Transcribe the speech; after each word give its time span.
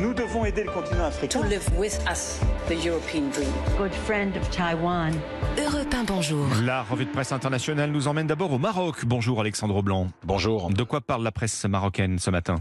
Nous 0.00 0.14
devons 0.14 0.44
aider 0.44 0.64
le 0.64 0.70
continent 0.70 1.04
africain. 1.04 1.40
To 1.40 1.46
live 1.46 1.66
with 1.76 1.98
us, 2.10 2.40
the 2.68 2.84
European 2.84 3.30
dream. 3.30 3.48
Good 3.76 3.92
friend 3.92 4.36
of 4.36 4.48
Taiwan. 4.50 5.12
Europe 5.58 5.92
1, 5.92 6.04
bonjour. 6.04 6.46
La 6.62 6.82
revue 6.82 7.04
de 7.06 7.10
presse 7.10 7.32
internationale 7.32 7.90
nous 7.90 8.08
emmène 8.08 8.26
d'abord 8.26 8.52
au 8.52 8.58
Maroc. 8.58 9.04
Bonjour 9.04 9.40
Alexandre 9.40 9.82
Blanc. 9.82 10.08
Bonjour. 10.24 10.70
De 10.70 10.82
quoi 10.82 11.00
parle 11.00 11.22
la 11.22 11.32
presse 11.32 11.64
marocaine 11.64 12.18
ce 12.18 12.30
matin? 12.30 12.56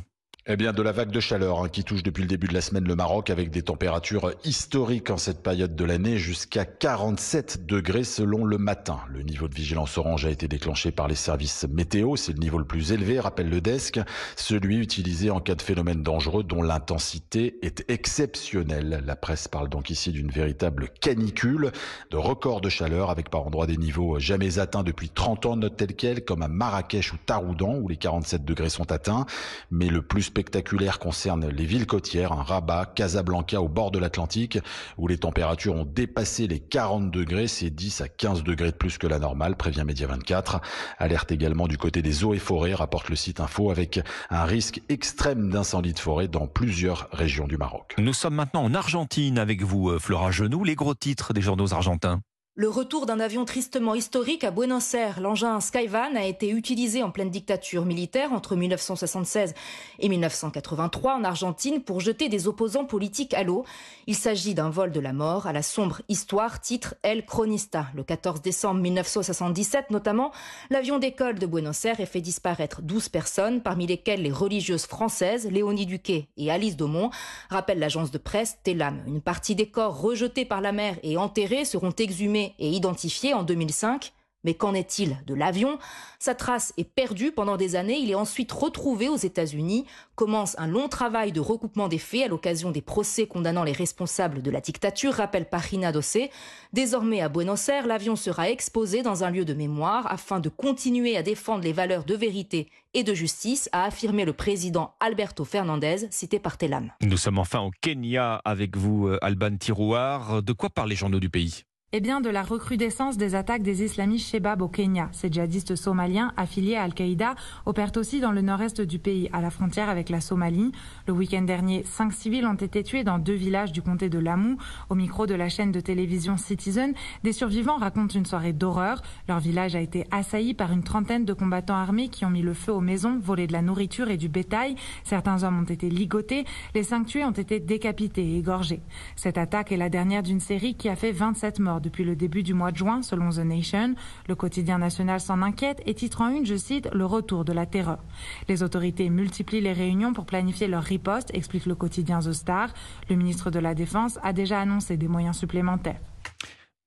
Eh 0.50 0.56
bien, 0.56 0.72
de 0.72 0.82
la 0.82 0.94
vague 0.94 1.12
de 1.12 1.20
chaleur 1.20 1.62
hein, 1.62 1.68
qui 1.68 1.84
touche 1.84 2.04
depuis 2.04 2.22
le 2.22 2.30
début 2.30 2.48
de 2.48 2.54
la 2.54 2.62
semaine 2.62 2.88
le 2.88 2.96
Maroc 2.96 3.30
avec 3.30 3.50
des 3.50 3.64
températures 3.64 4.32
historiques 4.46 5.10
en 5.10 5.18
cette 5.18 5.44
période 5.44 5.76
de 5.76 5.84
l'année 5.84 6.18
jusqu'à 6.18 6.64
47 6.64 7.66
degrés 7.66 8.06
selon 8.06 8.46
le 8.46 8.58
matin. 8.58 9.02
Le 9.10 9.24
niveau 9.24 9.50
de 9.50 9.54
vigilance 9.54 9.98
orange 9.98 10.26
a 10.26 10.30
été 10.30 10.48
déclenché 10.48 10.92
par 10.92 11.10
les 11.10 11.16
services 11.16 11.66
météo. 11.70 12.16
C'est 12.16 12.32
le 12.32 12.40
niveau 12.40 12.60
le 12.60 12.66
plus 12.66 12.94
élevé, 12.94 13.20
rappelle 13.20 13.50
le 13.50 13.60
desk. 13.60 14.00
Celui 14.38 14.78
utilisé 14.78 15.32
en 15.32 15.42
cas 15.42 15.56
de 15.56 15.62
phénomène 15.62 16.02
dangereux 16.02 16.44
dont 16.44 16.62
l'intensité 16.62 17.58
est 17.62 17.84
exceptionnelle. 17.90 19.04
La 19.06 19.18
presse 19.18 19.50
parle 19.50 19.68
donc 19.68 19.90
ici 19.90 20.14
d'une 20.14 20.32
véritable 20.32 20.88
canicule, 21.02 21.74
de 22.10 22.16
record 22.16 22.62
de 22.62 22.70
chaleur 22.70 23.10
avec 23.10 23.30
par 23.30 23.46
endroits 23.46 23.68
des 23.68 23.76
niveaux 23.76 24.18
jamais 24.18 24.60
atteints 24.60 24.84
depuis 24.84 25.10
30 25.10 25.46
ans, 25.46 25.58
note 25.58 25.76
tel 25.76 25.94
quel, 25.94 26.24
comme 26.24 26.42
à 26.42 26.48
Marrakech 26.48 27.12
ou 27.12 27.18
Taroudan 27.26 27.76
où 27.76 27.90
les 27.90 27.98
47 27.98 28.46
degrés 28.46 28.70
sont 28.70 28.94
atteints. 28.94 29.26
Mais 29.72 29.88
le 29.90 30.02
plus 30.02 30.30
spectaculaire 30.38 31.00
concerne 31.00 31.50
les 31.50 31.66
villes 31.66 31.88
côtières, 31.88 32.30
Rabat, 32.30 32.86
Casablanca 32.94 33.60
au 33.60 33.68
bord 33.68 33.90
de 33.90 33.98
l'Atlantique, 33.98 34.60
où 35.00 35.08
les 35.08 35.18
températures 35.18 35.74
ont 35.74 35.84
dépassé 35.84 36.46
les 36.46 36.60
40 36.60 37.10
degrés, 37.10 37.48
c'est 37.48 37.72
10 37.72 38.02
à 38.02 38.08
15 38.08 38.44
degrés 38.44 38.70
de 38.70 38.76
plus 38.76 39.00
que 39.00 39.08
la 39.08 39.18
normale, 39.18 39.56
prévient 39.56 39.84
Média 39.84 40.06
24. 40.06 40.62
Alerte 41.00 41.32
également 41.32 41.68
du 41.68 41.80
côté 41.80 42.04
des 42.04 42.24
eaux 42.24 42.36
et 42.36 42.38
forêts, 42.38 42.76
rapporte 42.76 43.10
le 43.10 43.16
site 43.16 43.40
info, 43.40 43.72
avec 43.72 44.00
un 44.30 44.44
risque 44.44 44.80
extrême 44.90 45.50
d'incendie 45.50 45.94
de 45.94 46.00
forêt 46.00 46.28
dans 46.28 46.46
plusieurs 46.46 47.10
régions 47.12 47.48
du 47.48 47.58
Maroc. 47.58 47.96
Nous 47.98 48.14
sommes 48.14 48.36
maintenant 48.36 48.64
en 48.64 48.76
Argentine 48.76 49.40
avec 49.40 49.64
vous, 49.64 49.90
euh, 49.90 49.98
Flora 49.98 50.30
Genoux, 50.30 50.64
les 50.64 50.76
gros 50.76 50.94
titres 50.94 51.34
des 51.34 51.42
journaux 51.42 51.74
argentins. 51.74 52.22
Le 52.60 52.70
retour 52.70 53.06
d'un 53.06 53.20
avion 53.20 53.46
tristement 53.46 53.94
historique 53.94 54.44
à 54.44 54.50
Buenos 54.50 54.96
Aires, 54.96 55.22
l'engin 55.22 55.62
Skyvan 55.62 56.16
a 56.16 56.26
été 56.26 56.50
utilisé 56.50 57.04
en 57.04 57.12
pleine 57.12 57.30
dictature 57.30 57.86
militaire 57.86 58.34
entre 58.34 58.56
1976 58.56 59.54
et 60.00 60.10
1983 60.10 61.18
en 61.18 61.24
Argentine 61.24 61.84
pour 61.84 62.00
jeter 62.00 62.30
des 62.30 62.48
opposants 62.48 62.86
politiques 62.86 63.36
à 63.36 63.44
l'eau. 63.44 63.64
Il 64.08 64.16
s'agit 64.16 64.56
d'un 64.56 64.72
vol 64.72 64.92
de 64.92 65.00
la 65.00 65.14
mort 65.14 65.46
à 65.46 65.54
la 65.54 65.62
sombre 65.62 66.02
histoire, 66.10 66.60
titre 66.60 66.96
El 67.04 67.28
Cronista. 67.28 67.90
Le 67.94 68.04
14 68.04 68.42
décembre 68.42 68.82
1977 68.82 69.92
notamment, 69.92 70.32
l'avion 70.72 70.98
d'école 70.98 71.38
de 71.38 71.46
Buenos 71.46 71.86
Aires 71.86 72.02
a 72.02 72.08
fait 72.08 72.22
disparaître 72.22 72.82
12 72.82 73.10
personnes, 73.10 73.62
parmi 73.62 73.86
lesquelles 73.86 74.24
les 74.24 74.32
religieuses 74.32 74.88
françaises 74.88 75.48
Léonie 75.48 75.86
Duquet 75.86 76.30
et 76.38 76.50
Alice 76.50 76.76
Daumont, 76.76 77.12
rappelle 77.52 77.78
l'agence 77.78 78.10
de 78.10 78.18
presse 78.18 78.58
Telam. 78.64 79.04
Une 79.06 79.22
partie 79.22 79.54
des 79.54 79.70
corps 79.70 80.02
rejetés 80.02 80.44
par 80.44 80.62
la 80.62 80.72
mer 80.72 80.98
et 81.04 81.18
enterrés 81.18 81.64
seront 81.64 81.92
exhumés 81.92 82.47
et 82.60 82.70
identifié 82.70 83.34
en 83.34 83.44
2005. 83.44 84.14
Mais 84.44 84.54
qu'en 84.54 84.74
est-il 84.74 85.18
de 85.26 85.34
l'avion? 85.34 85.78
Sa 86.20 86.36
trace 86.36 86.72
est 86.78 86.84
perdue 86.84 87.32
pendant 87.32 87.58
des 87.58 87.76
années. 87.76 87.98
Il 87.98 88.12
est 88.12 88.16
ensuite 88.16 88.52
retrouvé 88.52 89.10
aux 89.10 89.18
États-Unis. 89.18 89.86
Commence 90.16 90.58
un 90.60 90.68
long 90.68 90.88
travail 90.88 91.32
de 91.32 91.42
recoupement 91.42 91.88
des 91.88 91.98
faits 91.98 92.24
à 92.24 92.28
l'occasion 92.28 92.72
des 92.72 92.82
procès 92.82 93.28
condamnant 93.28 93.64
les 93.64 93.74
responsables 93.74 94.42
de 94.42 94.52
la 94.52 94.62
dictature, 94.62 95.14
rappelle 95.14 95.50
Parina 95.50 95.92
Dossé. 95.92 96.32
Désormais 96.72 97.20
à 97.20 97.30
Buenos 97.30 97.68
Aires, 97.68 97.88
l'avion 97.88 98.16
sera 98.16 98.50
exposé 98.50 99.02
dans 99.02 99.24
un 99.24 99.32
lieu 99.32 99.44
de 99.44 99.54
mémoire 99.54 100.10
afin 100.10 100.40
de 100.40 100.50
continuer 100.50 101.18
à 101.18 101.24
défendre 101.24 101.64
les 101.64 101.74
valeurs 101.74 102.06
de 102.06 102.16
vérité 102.16 102.70
et 102.94 103.04
de 103.04 103.14
justice, 103.14 103.70
a 103.74 103.84
affirmé 103.84 104.24
le 104.24 104.34
président 104.34 104.96
Alberto 105.00 105.44
Fernandez, 105.44 106.08
cité 106.10 106.40
par 106.40 106.58
Telam. 106.58 106.92
Nous 107.02 107.18
sommes 107.18 107.38
enfin 107.38 107.60
au 107.60 107.72
Kenya 107.82 108.42
avec 108.46 108.78
vous, 108.78 109.08
euh, 109.08 109.20
Alban 109.22 109.58
Tirouar. 109.58 110.42
De 110.42 110.54
quoi 110.54 110.70
parlent 110.70 110.90
les 110.90 110.96
journaux 110.96 111.20
du 111.20 111.30
pays? 111.30 111.67
Eh 111.94 112.02
bien, 112.02 112.20
de 112.20 112.30
la 112.30 112.44
recrudescence 112.44 113.16
des 113.16 113.34
attaques 113.34 113.64
des 113.64 113.82
islamistes 113.82 114.30
Shebab 114.30 114.62
au 114.62 114.68
Kenya. 114.68 115.08
Ces 115.14 115.32
djihadistes 115.32 115.78
somaliens 115.78 116.34
affiliés 116.36 116.76
à 116.76 116.84
Al-Qaïda 116.84 117.36
opèrent 117.66 117.94
aussi 117.96 118.20
dans 118.20 118.34
le 118.34 118.42
nord-est 118.42 118.82
du 118.82 119.00
pays, 119.00 119.30
à 119.32 119.40
la 119.40 119.50
frontière 119.50 119.88
avec 119.88 120.10
la 120.10 120.20
Somalie. 120.20 120.74
Le 121.08 121.14
week-end 121.14 121.44
dernier, 121.44 121.86
cinq 121.86 122.12
civils 122.12 122.46
ont 122.46 122.56
été 122.56 122.84
tués 122.84 123.06
dans 123.06 123.20
deux 123.20 123.36
villages 123.36 123.72
du 123.72 123.82
comté 123.82 124.10
de 124.10 124.20
Lamu. 124.20 124.58
Au 124.90 124.96
micro 124.96 125.28
de 125.28 125.34
la 125.34 125.48
chaîne 125.48 125.72
de 125.72 125.80
télévision 125.80 126.36
Citizen, 126.36 126.94
des 127.24 127.32
survivants 127.32 127.78
racontent 127.78 128.20
une 128.20 128.26
soirée 128.26 128.52
d'horreur. 128.52 129.02
Leur 129.30 129.40
village 129.40 129.78
a 129.78 129.80
été 129.80 130.06
assailli 130.12 130.54
par 130.54 130.74
une 130.74 130.84
trentaine 130.84 131.24
de 131.24 131.32
combattants 131.32 131.78
armés 131.78 132.10
qui 132.10 132.26
ont 132.26 132.30
mis 132.30 132.42
le 132.42 132.54
feu 132.54 132.74
aux 132.74 132.82
maisons, 132.82 133.18
volé 133.18 133.48
de 133.48 133.54
la 133.54 133.62
nourriture 133.62 134.10
et 134.10 134.18
du 134.18 134.28
bétail. 134.28 134.76
Certains 135.06 135.44
hommes 135.44 135.62
ont 135.62 135.64
été 135.64 135.90
ligotés. 135.90 136.44
Les 136.76 136.84
cinq 136.84 137.06
tués 137.06 137.24
ont 137.24 137.32
été 137.32 137.62
décapités 137.62 138.26
et 138.26 138.40
égorgés. 138.40 138.82
Cette 139.16 139.38
attaque 139.38 139.72
est 139.72 139.78
la 139.78 139.88
dernière 139.88 140.22
d'une 140.22 140.42
série 140.42 140.76
qui 140.76 140.90
a 140.90 140.98
fait 140.98 141.14
27 141.14 141.60
morts 141.62 141.77
depuis 141.82 142.04
le 142.04 142.16
début 142.16 142.44
du 142.44 142.54
mois 142.54 142.72
de 142.72 142.78
juin, 142.78 143.02
selon 143.02 143.30
The 143.30 143.40
Nation. 143.40 143.96
Le 144.28 144.36
quotidien 144.36 144.78
national 144.78 145.20
s'en 145.20 145.42
inquiète 145.42 145.82
et 145.86 145.94
titre 145.94 146.22
en 146.22 146.30
une, 146.30 146.46
je 146.46 146.56
cite, 146.56 146.90
le 146.94 147.06
retour 147.06 147.46
de 147.46 147.54
la 147.54 147.66
terreur. 147.66 148.00
Les 148.48 148.64
autorités 148.64 149.10
multiplient 149.10 149.62
les 149.62 149.74
réunions 149.74 150.14
pour 150.14 150.26
planifier 150.26 150.68
leur 150.68 150.84
riposte, 150.84 151.32
explique 151.34 151.66
le 151.66 151.76
quotidien 151.76 152.20
The 152.20 152.34
Star. 152.34 152.70
Le 153.10 153.16
ministre 153.16 153.52
de 153.52 153.60
la 153.60 153.76
Défense 153.76 154.20
a 154.24 154.34
déjà 154.34 154.60
annoncé 154.60 154.98
des 154.98 155.08
moyens 155.08 155.38
supplémentaires. 155.38 156.00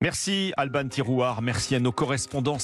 Merci 0.02 0.54
Alban 0.56 0.88
Tirouard, 0.88 1.42
merci 1.42 1.74
à 1.74 1.78
nos 1.78 1.92
correspondants. 1.92 2.58